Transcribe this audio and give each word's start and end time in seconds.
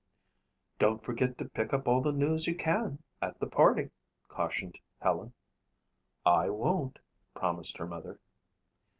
"Don't 0.79 1.03
forget 1.05 1.37
to 1.37 1.45
pick 1.45 1.73
up 1.75 1.87
all 1.87 2.01
the 2.01 2.11
news 2.11 2.47
you 2.47 2.55
can 2.55 3.03
at 3.21 3.39
the 3.39 3.45
party," 3.45 3.91
cautioned 4.29 4.79
Helen. 4.99 5.35
"I 6.25 6.49
won't," 6.49 6.97
promised 7.35 7.77
her 7.77 7.85
mother. 7.85 8.19